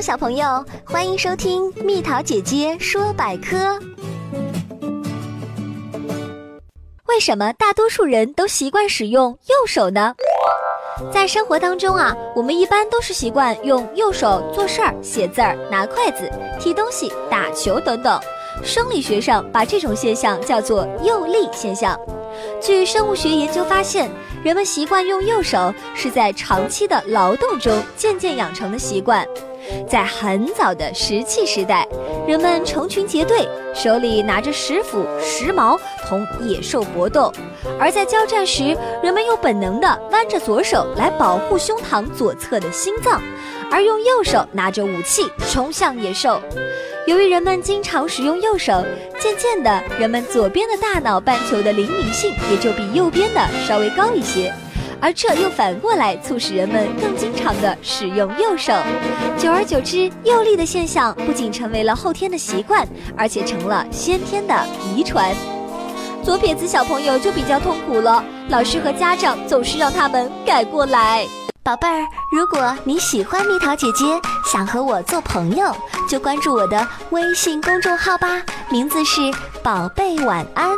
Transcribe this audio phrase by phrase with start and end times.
[0.00, 3.78] 小朋友，欢迎收听蜜桃姐姐说百科。
[7.06, 10.14] 为什么大多数人都习惯使用右手呢？
[11.12, 18.18] 在生活当中啊，我们一般都是习惯用右手做事儿、写字儿、拿筷子、提东西、打球等等。
[18.64, 21.98] 生理学上把这种现象叫做右利现象。
[22.58, 24.10] 据生物学研究发现，
[24.42, 29.26] 人们习惯用右手是在长期的劳动中渐渐养成的习惯。
[29.88, 31.86] 在很早的石器时代，
[32.26, 35.78] 人们成群结队，手里拿着石斧、石矛，
[36.08, 37.32] 同野兽搏斗；
[37.78, 43.20] 而在交战时，人们又本能地弯着左手来保护胸膛左侧的心脏，
[43.70, 46.40] 而用右手拿着武器冲向野兽。
[47.06, 48.84] 由于人们经常使用右手，
[49.18, 54.52] 渐渐的，人们左边的大脑半球的灵敏性也就比右边的稍微高一些。
[55.00, 58.72] 而这又反过来促使人们更经常的使用右手，
[59.38, 64.54] 久而久之，右利的现象不仅成为了后天的习惯，而且成了先天的
[64.94, 65.34] 遗传。
[66.22, 71.26] 左撇子小朋友就比较痛苦了，老师和家长总是让他们改过来。
[71.62, 74.04] 宝贝儿，如果你喜欢蜜桃姐姐，
[74.44, 75.74] 想和我做朋友，
[76.08, 79.20] 就关注我的微信公众号吧，名字是
[79.62, 80.70] 宝贝晚安。